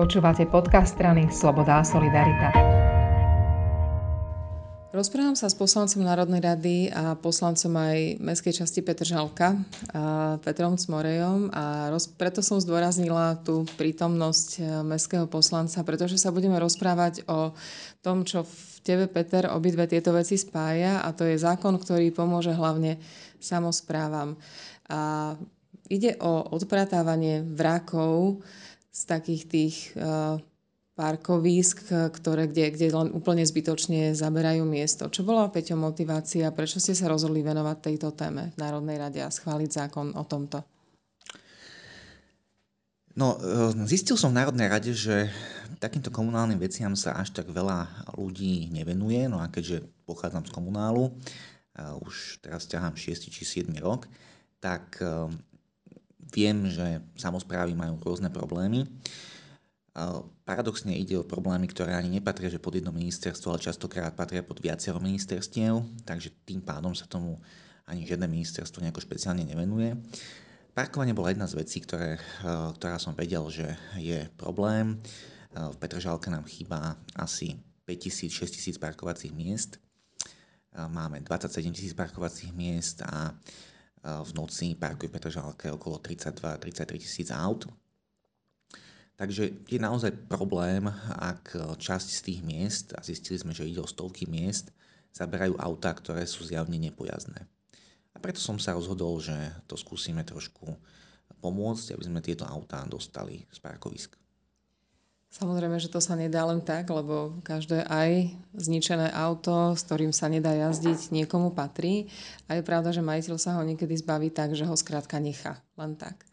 Počúvate 0.00 0.48
podcast 0.48 0.96
strany 0.96 1.28
Sloboda 1.28 1.76
a 1.76 1.84
Solidarita. 1.84 2.48
Rozprávam 4.96 5.36
sa 5.36 5.44
s 5.44 5.52
poslancom 5.52 6.00
Národnej 6.00 6.40
rady 6.40 6.88
a 6.88 7.20
poslancom 7.20 7.68
aj 7.76 8.16
Mestskej 8.16 8.64
časti 8.64 8.80
Petržalka, 8.80 9.60
Petrom 10.40 10.80
Cmorejom 10.80 11.52
a 11.52 11.92
roz, 11.92 12.08
preto 12.16 12.40
som 12.40 12.56
zdôraznila 12.64 13.44
tú 13.44 13.68
prítomnosť 13.76 14.48
e, 14.56 14.60
mestského 14.88 15.28
poslanca, 15.28 15.84
pretože 15.84 16.16
sa 16.16 16.32
budeme 16.32 16.56
rozprávať 16.56 17.28
o 17.28 17.52
tom, 18.00 18.24
čo 18.24 18.48
v 18.48 18.80
tebe, 18.80 19.04
Peter, 19.04 19.52
obidve 19.52 19.84
tieto 19.84 20.16
veci 20.16 20.40
spája 20.40 21.04
a 21.04 21.12
to 21.12 21.28
je 21.28 21.36
zákon, 21.36 21.76
ktorý 21.76 22.08
pomôže 22.08 22.56
hlavne 22.56 22.96
samozprávam. 23.36 24.40
A 24.88 25.36
ide 25.92 26.16
o 26.24 26.56
odpratávanie 26.56 27.44
vrakov 27.44 28.40
z 28.90 29.02
takých 29.06 29.42
tých 29.46 29.76
uh, 29.94 30.36
parkovísk, 31.00 31.88
ktoré, 32.12 32.44
kde, 32.44 32.76
kde 32.76 32.86
len 32.92 33.08
úplne 33.16 33.40
zbytočne 33.40 34.12
zaberajú 34.12 34.68
miesto. 34.68 35.08
Čo 35.08 35.24
bola, 35.24 35.48
Peťo, 35.48 35.72
motivácia? 35.78 36.52
Prečo 36.52 36.76
ste 36.76 36.92
sa 36.92 37.08
rozhodli 37.08 37.40
venovať 37.40 37.76
tejto 37.80 38.12
téme 38.12 38.52
v 38.52 38.56
Národnej 38.60 39.00
rade 39.00 39.20
a 39.24 39.32
schváliť 39.32 39.70
zákon 39.72 40.12
o 40.12 40.24
tomto? 40.28 40.60
No, 43.16 43.40
e, 43.40 43.72
zistil 43.88 44.20
som 44.20 44.36
v 44.36 44.44
Národnej 44.44 44.68
rade, 44.68 44.92
že 44.92 45.32
takýmto 45.80 46.12
komunálnym 46.12 46.60
veciam 46.60 46.92
sa 46.92 47.16
až 47.16 47.32
tak 47.32 47.48
veľa 47.48 48.12
ľudí 48.20 48.68
nevenuje. 48.68 49.24
No 49.24 49.40
a 49.40 49.48
keďže 49.48 49.88
pochádzam 50.04 50.44
z 50.44 50.52
komunálu, 50.52 51.08
už 52.04 52.44
teraz 52.44 52.68
ťahám 52.68 52.92
6 52.92 53.32
či 53.32 53.42
7 53.64 53.72
rok, 53.80 54.04
tak 54.60 55.00
e, 55.00 55.32
viem, 56.30 56.70
že 56.70 57.02
samozprávy 57.18 57.74
majú 57.74 57.98
rôzne 58.02 58.30
problémy 58.32 58.86
Paradoxne 60.46 60.94
ide 60.94 61.18
o 61.18 61.26
problémy, 61.26 61.66
ktoré 61.66 61.98
ani 61.98 62.22
nepatria 62.22 62.46
že 62.46 62.62
pod 62.62 62.78
jedno 62.78 62.94
ministerstvo, 62.94 63.50
ale 63.50 63.66
častokrát 63.66 64.14
patria 64.14 64.46
pod 64.46 64.62
viacero 64.62 65.02
ministerstiev, 65.02 65.82
takže 66.06 66.30
tým 66.46 66.62
pádom 66.62 66.94
sa 66.94 67.10
tomu 67.10 67.42
ani 67.90 68.06
žiadne 68.06 68.30
ministerstvo 68.30 68.86
nejako 68.86 69.02
špeciálne 69.02 69.42
nevenuje. 69.42 69.98
Parkovanie 70.70 71.10
bola 71.10 71.34
jedna 71.34 71.50
z 71.50 71.58
vecí, 71.58 71.82
ktoré, 71.82 72.14
e, 72.14 72.20
ktorá 72.78 73.02
som 73.02 73.18
vedel, 73.18 73.42
že 73.50 73.66
je 73.98 74.30
problém. 74.38 74.94
E, 74.94 74.96
v 75.58 75.76
Petržalke 75.82 76.30
nám 76.30 76.46
chýba 76.46 76.94
asi 77.18 77.58
5000-6000 77.82 78.78
parkovacích 78.78 79.34
miest. 79.34 79.74
E, 79.74 79.78
máme 80.86 81.18
27 81.26 81.74
tisíc 81.74 81.92
parkovacích 81.98 82.54
miest 82.54 83.02
a 83.02 83.34
v 84.00 84.30
noci 84.32 84.72
parkuje 84.76 85.08
v 85.08 85.14
Petržalke 85.16 85.66
okolo 85.72 86.00
32-33 86.00 87.00
tisíc 87.00 87.28
aut. 87.28 87.68
Takže 89.20 89.68
je 89.68 89.76
naozaj 89.76 90.16
problém, 90.32 90.88
ak 91.20 91.52
časť 91.76 92.08
z 92.08 92.20
tých 92.24 92.40
miest, 92.40 92.86
a 92.96 93.04
zistili 93.04 93.36
sme, 93.36 93.52
že 93.52 93.68
ide 93.68 93.84
o 93.84 93.88
stovky 93.88 94.24
miest, 94.24 94.72
zaberajú 95.12 95.60
autá, 95.60 95.92
ktoré 95.92 96.24
sú 96.24 96.44
zjavne 96.48 96.80
nepojazdné. 96.80 97.44
A 98.12 98.16
preto 98.18 98.40
som 98.40 98.56
sa 98.56 98.72
rozhodol, 98.76 99.20
že 99.20 99.36
to 99.68 99.76
skúsime 99.76 100.24
trošku 100.24 100.72
pomôcť, 101.40 101.96
aby 101.96 102.04
sme 102.04 102.20
tieto 102.20 102.44
autá 102.44 102.84
dostali 102.84 103.44
z 103.48 103.58
parkovisk. 103.64 104.19
Samozrejme, 105.30 105.78
že 105.78 105.86
to 105.86 106.02
sa 106.02 106.18
nedá 106.18 106.42
len 106.42 106.58
tak, 106.58 106.90
lebo 106.90 107.38
každé 107.46 107.86
aj 107.86 108.34
zničené 108.50 109.14
auto, 109.14 109.78
s 109.78 109.86
ktorým 109.86 110.10
sa 110.10 110.26
nedá 110.26 110.50
jazdiť, 110.58 111.14
niekomu 111.14 111.54
patrí. 111.54 112.10
A 112.50 112.58
je 112.58 112.66
pravda, 112.66 112.90
že 112.90 112.98
majiteľ 112.98 113.38
sa 113.38 113.54
ho 113.54 113.62
niekedy 113.62 113.94
zbaví 113.94 114.34
tak, 114.34 114.58
že 114.58 114.66
ho 114.66 114.74
skrátka 114.74 115.22
nechá. 115.22 115.62
Len 115.78 115.94
tak. 115.94 116.26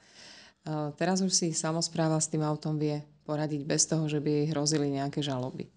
Teraz 0.97 1.21
už 1.21 1.29
si 1.29 1.53
samozpráva 1.53 2.17
s 2.17 2.27
tým 2.27 2.41
autom 2.41 2.75
vie 2.81 3.05
poradiť 3.23 3.61
bez 3.69 3.85
toho, 3.85 4.09
že 4.09 4.17
by 4.17 4.29
jej 4.33 4.45
hrozili 4.51 4.89
nejaké 4.89 5.21
žaloby. 5.21 5.69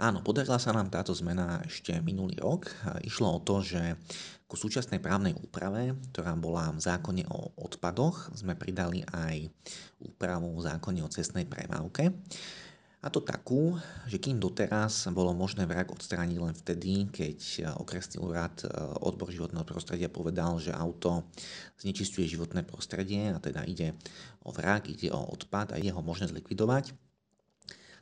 Áno, 0.00 0.24
podarila 0.24 0.56
sa 0.56 0.72
nám 0.72 0.88
táto 0.88 1.12
zmena 1.12 1.60
ešte 1.68 1.92
minulý 2.00 2.40
rok. 2.40 2.72
Išlo 3.04 3.36
o 3.36 3.44
to, 3.44 3.60
že 3.60 4.00
ku 4.48 4.56
súčasnej 4.56 4.96
právnej 4.96 5.36
úprave, 5.36 5.92
ktorá 6.08 6.32
bola 6.40 6.72
v 6.72 6.80
zákone 6.80 7.28
o 7.28 7.52
odpadoch, 7.60 8.32
sme 8.32 8.56
pridali 8.56 9.04
aj 9.04 9.52
úpravu 10.00 10.56
v 10.56 10.64
zákone 10.64 11.04
o 11.04 11.12
cestnej 11.12 11.44
premávke. 11.44 12.16
A 13.04 13.12
to 13.12 13.20
takú, 13.20 13.76
že 14.08 14.16
kým 14.16 14.40
doteraz 14.40 15.04
bolo 15.12 15.36
možné 15.36 15.68
vrak 15.68 15.92
odstrániť 15.92 16.38
len 16.40 16.56
vtedy, 16.56 17.12
keď 17.12 17.72
okresný 17.76 18.24
úrad 18.24 18.56
e, 18.60 18.68
odbor 19.04 19.28
životného 19.28 19.64
prostredia 19.64 20.12
povedal, 20.12 20.60
že 20.60 20.72
auto 20.72 21.28
znečistuje 21.80 22.28
životné 22.28 22.64
prostredie 22.64 23.32
a 23.32 23.40
teda 23.40 23.64
ide 23.64 23.96
o 24.44 24.52
vrak, 24.52 24.88
ide 24.88 25.12
o 25.12 25.20
odpad 25.32 25.72
a 25.72 25.80
je 25.80 25.92
ho 25.92 26.00
možné 26.04 26.28
zlikvidovať, 26.28 26.92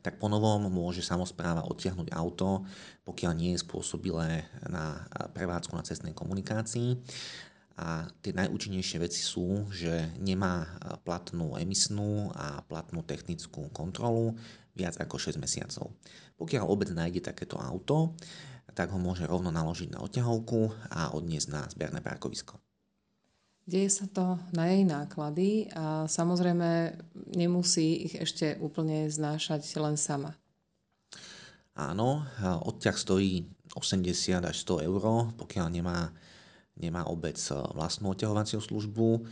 tak 0.02 0.22
ponovom 0.22 0.70
môže 0.70 1.02
samozpráva 1.02 1.66
odtiahnuť 1.66 2.14
auto, 2.14 2.64
pokiaľ 3.02 3.32
nie 3.34 3.54
je 3.54 3.64
spôsobilé 3.64 4.46
na 4.70 5.02
prevádzku 5.34 5.74
na 5.74 5.82
cestnej 5.82 6.14
komunikácii. 6.14 6.98
A 7.78 8.10
tie 8.22 8.34
najúčinnejšie 8.34 8.98
veci 8.98 9.22
sú, 9.22 9.70
že 9.70 10.10
nemá 10.18 10.66
platnú 11.06 11.54
emisnú 11.54 12.34
a 12.34 12.58
platnú 12.66 13.06
technickú 13.06 13.70
kontrolu, 13.70 14.34
viac 14.74 14.98
ako 14.98 15.14
6 15.18 15.38
mesiacov. 15.38 15.94
Pokiaľ 16.38 16.66
obec 16.66 16.90
nájde 16.90 17.30
takéto 17.30 17.58
auto, 17.58 18.18
tak 18.74 18.90
ho 18.94 18.98
môže 18.98 19.26
rovno 19.26 19.50
naložiť 19.50 19.94
na 19.94 20.02
odťahovku 20.02 20.90
a 20.90 21.14
odniesť 21.14 21.48
na 21.50 21.66
zberné 21.70 21.98
parkovisko. 22.02 22.58
Deje 23.68 23.92
sa 23.92 24.08
to 24.08 24.40
na 24.56 24.72
jej 24.72 24.80
náklady 24.88 25.68
a 25.76 26.08
samozrejme 26.08 26.96
nemusí 27.36 28.08
ich 28.08 28.16
ešte 28.16 28.56
úplne 28.64 29.12
znášať 29.12 29.60
len 29.76 30.00
sama. 30.00 30.32
Áno, 31.76 32.24
odťah 32.40 32.96
stojí 32.96 33.44
80 33.76 34.40
až 34.40 34.56
100 34.64 34.88
eur, 34.88 35.02
pokiaľ 35.36 35.68
nemá, 35.68 36.08
nemá 36.80 37.04
obec 37.12 37.36
vlastnú 37.76 38.16
odťahovaciu 38.16 38.56
službu. 38.56 39.28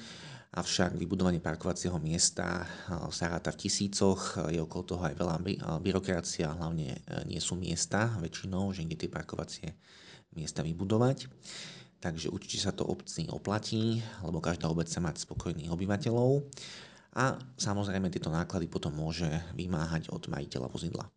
Avšak 0.52 1.00
vybudovanie 1.00 1.40
parkovacieho 1.40 1.96
miesta 1.96 2.60
eh, 2.60 3.08
sa 3.08 3.32
ráta 3.32 3.56
v 3.56 3.60
tisícoch, 3.64 4.36
je 4.52 4.60
okolo 4.60 4.84
toho 4.84 5.02
aj 5.08 5.16
veľa 5.16 5.36
eh, 5.40 5.56
byrokracia, 5.80 6.52
hlavne 6.52 7.00
nie 7.24 7.40
sú 7.40 7.56
miesta 7.56 8.12
väčšinou, 8.20 8.68
že 8.76 8.84
kde 8.84 9.00
tie 9.00 9.08
parkovacie 9.08 9.72
miesta 10.36 10.60
vybudovať. 10.60 11.24
Takže 12.06 12.30
určite 12.30 12.62
sa 12.62 12.70
to 12.70 12.86
obci 12.86 13.26
oplatí, 13.26 13.98
lebo 14.22 14.38
každá 14.38 14.70
obec 14.70 14.86
chce 14.86 15.02
mať 15.02 15.26
spokojných 15.26 15.74
obyvateľov 15.74 16.38
a 17.18 17.34
samozrejme 17.58 18.14
tieto 18.14 18.30
náklady 18.30 18.70
potom 18.70 18.94
môže 18.94 19.26
vymáhať 19.58 20.14
od 20.14 20.30
majiteľa 20.30 20.70
vozidla. 20.70 21.10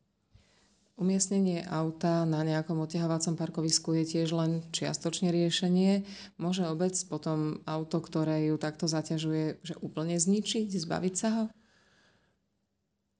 Umiestnenie 0.97 1.61
auta 1.69 2.25
na 2.25 2.41
nejakom 2.41 2.81
odťahovacom 2.81 3.37
parkovisku 3.37 4.01
je 4.01 4.17
tiež 4.17 4.33
len 4.33 4.65
čiastočne 4.73 5.29
riešenie. 5.29 6.09
Môže 6.41 6.65
obec 6.65 6.97
potom 7.05 7.61
auto, 7.69 8.01
ktoré 8.01 8.49
ju 8.49 8.57
takto 8.57 8.89
zaťažuje, 8.89 9.61
že 9.61 9.77
úplne 9.85 10.17
zničiť, 10.17 10.73
zbaviť 10.73 11.13
sa 11.13 11.29
ho? 11.37 11.43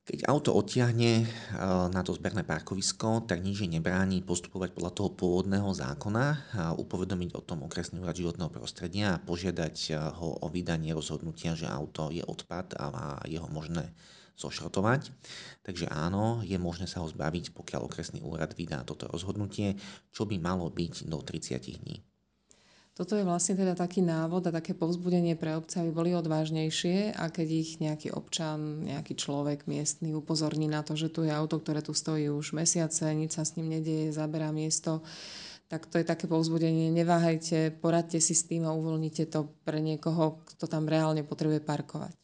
Keď 0.10 0.26
auto 0.26 0.58
odtiahne 0.58 1.22
eh, 1.22 1.28
na 1.94 2.02
to 2.02 2.18
zberné 2.18 2.42
parkovisko, 2.42 3.30
tak 3.30 3.46
nič 3.46 3.62
nebráni 3.70 4.26
postupovať 4.26 4.74
podľa 4.74 4.92
toho 4.98 5.10
pôvodného 5.14 5.70
zákona, 5.70 6.26
a 6.58 6.74
upovedomiť 6.74 7.38
o 7.38 7.46
tom 7.46 7.62
okresný 7.70 8.02
úrad 8.02 8.18
životného 8.18 8.50
prostredia 8.50 9.14
a 9.14 9.22
požiadať 9.22 9.76
eh, 9.94 10.02
ho 10.02 10.42
o 10.42 10.48
vydanie 10.50 10.98
rozhodnutia, 10.98 11.54
že 11.54 11.70
auto 11.70 12.10
je 12.10 12.26
odpad 12.26 12.74
a 12.82 13.22
je 13.30 13.38
ho 13.38 13.46
možné 13.54 13.94
zošrotovať. 14.34 15.14
Takže 15.62 15.86
áno, 15.94 16.42
je 16.42 16.58
možné 16.58 16.90
sa 16.90 17.06
ho 17.06 17.08
zbaviť, 17.12 17.54
pokiaľ 17.54 17.86
okresný 17.86 18.26
úrad 18.26 18.58
vydá 18.58 18.82
toto 18.82 19.06
rozhodnutie, 19.06 19.78
čo 20.10 20.26
by 20.26 20.42
malo 20.42 20.74
byť 20.74 21.06
do 21.06 21.22
30 21.22 21.86
dní. 21.86 22.09
Toto 23.00 23.16
je 23.16 23.24
vlastne 23.24 23.56
teda 23.56 23.80
taký 23.80 24.04
návod 24.04 24.52
a 24.52 24.56
také 24.60 24.76
povzbudenie 24.76 25.40
pre 25.40 25.56
obce, 25.56 25.80
aby 25.80 25.88
boli 25.88 26.12
odvážnejšie 26.20 27.16
a 27.16 27.32
keď 27.32 27.48
ich 27.48 27.80
nejaký 27.80 28.12
občan, 28.12 28.84
nejaký 28.84 29.16
človek 29.16 29.72
miestny 29.72 30.12
upozorní 30.12 30.68
na 30.68 30.84
to, 30.84 31.00
že 31.00 31.08
tu 31.08 31.24
je 31.24 31.32
auto, 31.32 31.64
ktoré 31.64 31.80
tu 31.80 31.96
stojí 31.96 32.28
už 32.28 32.52
mesiace, 32.52 33.08
nič 33.16 33.40
sa 33.40 33.48
s 33.48 33.56
ním 33.56 33.72
nedieje, 33.72 34.12
zaberá 34.12 34.52
miesto, 34.52 35.00
tak 35.72 35.88
to 35.88 35.96
je 35.96 36.04
také 36.04 36.28
povzbudenie. 36.28 36.92
Neváhajte, 36.92 37.80
poradte 37.80 38.20
si 38.20 38.36
s 38.36 38.44
tým 38.44 38.68
a 38.68 38.76
uvoľnite 38.76 39.32
to 39.32 39.48
pre 39.64 39.80
niekoho, 39.80 40.44
kto 40.52 40.68
tam 40.68 40.84
reálne 40.84 41.24
potrebuje 41.24 41.64
parkovať. 41.64 42.20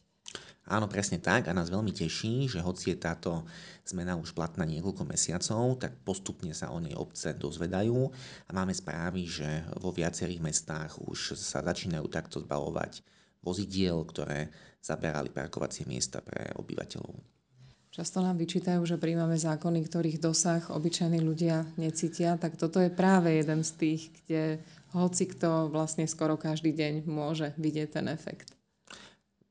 Áno, 0.66 0.90
presne 0.90 1.22
tak 1.22 1.46
a 1.46 1.54
nás 1.54 1.70
veľmi 1.70 1.94
teší, 1.94 2.50
že 2.50 2.58
hoci 2.58 2.90
je 2.90 2.98
táto 2.98 3.46
zmena 3.86 4.18
už 4.18 4.34
platná 4.34 4.66
niekoľko 4.66 5.06
mesiacov, 5.06 5.78
tak 5.78 5.94
postupne 6.02 6.50
sa 6.50 6.74
o 6.74 6.82
nej 6.82 6.90
obce 6.98 7.38
dozvedajú 7.38 8.10
a 8.46 8.50
máme 8.50 8.74
správy, 8.74 9.30
že 9.30 9.46
vo 9.78 9.94
viacerých 9.94 10.42
mestách 10.42 10.98
už 11.06 11.38
sa 11.38 11.62
začínajú 11.62 12.10
takto 12.10 12.42
zbavovať 12.42 12.98
vozidiel, 13.46 14.02
ktoré 14.10 14.50
zaberali 14.82 15.30
parkovacie 15.30 15.86
miesta 15.86 16.18
pre 16.18 16.50
obyvateľov. 16.58 17.14
Často 17.94 18.18
nám 18.18 18.34
vyčítajú, 18.34 18.82
že 18.82 18.98
príjmame 18.98 19.38
zákony, 19.38 19.86
ktorých 19.86 20.18
dosah 20.18 20.66
obyčajní 20.74 21.22
ľudia 21.22 21.62
necítia, 21.78 22.34
tak 22.34 22.58
toto 22.58 22.82
je 22.82 22.90
práve 22.90 23.38
jeden 23.38 23.62
z 23.62 23.70
tých, 23.78 24.02
kde 24.18 24.58
hoci 24.98 25.30
kto 25.30 25.70
vlastne 25.70 26.10
skoro 26.10 26.34
každý 26.34 26.74
deň 26.74 27.06
môže 27.06 27.54
vidieť 27.54 27.88
ten 28.02 28.10
efekt. 28.10 28.55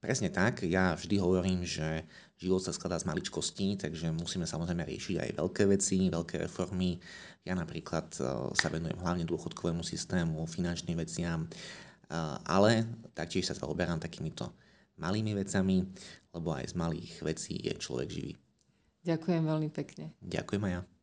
Presne 0.05 0.29
tak. 0.29 0.61
Ja 0.61 0.93
vždy 0.93 1.17
hovorím, 1.17 1.65
že 1.65 2.05
život 2.37 2.61
sa 2.61 2.69
skladá 2.69 3.01
z 3.01 3.09
maličkostí, 3.09 3.73
takže 3.73 4.13
musíme 4.13 4.45
samozrejme 4.45 4.85
riešiť 4.85 5.15
aj 5.17 5.29
veľké 5.41 5.65
veci, 5.65 6.13
veľké 6.13 6.45
reformy. 6.45 7.01
Ja 7.41 7.57
napríklad 7.57 8.13
e, 8.21 8.53
sa 8.53 8.67
venujem 8.69 9.01
hlavne 9.01 9.25
dôchodkovému 9.25 9.81
systému, 9.81 10.45
finančným 10.45 11.01
veciam, 11.01 11.49
e, 11.49 11.49
ale 12.45 12.85
taktiež 13.17 13.49
sa 13.49 13.57
zaoberám 13.57 13.97
takýmito 13.97 14.53
malými 15.01 15.33
vecami, 15.41 15.81
lebo 16.37 16.53
aj 16.53 16.69
z 16.69 16.75
malých 16.77 17.13
vecí 17.25 17.57
je 17.65 17.73
človek 17.73 18.09
živý. 18.13 18.33
Ďakujem 19.09 19.41
veľmi 19.41 19.69
pekne. 19.73 20.13
Ďakujem 20.21 20.61
aj 20.69 20.73
ja. 20.77 20.94